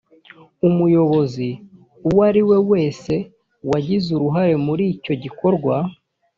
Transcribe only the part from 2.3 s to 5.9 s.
we wese wagize uruhare muri icyo gikorwa